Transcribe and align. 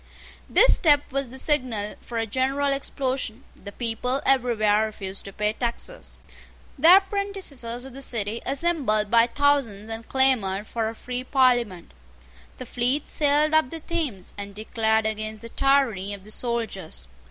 This 0.49 0.73
step 0.73 1.01
was 1.11 1.29
the 1.29 1.37
signal 1.37 1.93
for 2.01 2.17
a 2.17 2.25
general 2.25 2.73
explosion. 2.73 3.43
The 3.55 3.71
people 3.71 4.19
everywhere 4.25 4.87
refused 4.87 5.25
to 5.25 5.31
pay 5.31 5.53
taxes. 5.53 6.17
The 6.79 6.97
apprentices 6.97 7.63
of 7.63 7.93
the 7.93 8.01
City 8.01 8.41
assembled 8.43 9.11
by 9.11 9.27
thousands 9.27 9.89
and 9.89 10.09
clamoured 10.09 10.65
for 10.65 10.89
a 10.89 10.95
free 10.95 11.23
Parliament. 11.23 11.91
The 12.57 12.65
fleet 12.65 13.05
sailed 13.07 13.53
up 13.53 13.69
the 13.69 13.79
Thames, 13.79 14.33
and 14.39 14.55
declared 14.55 15.05
against 15.05 15.43
the 15.43 15.49
tyranny 15.49 16.15
of 16.15 16.23
the 16.23 16.31
soldiers. 16.31 17.05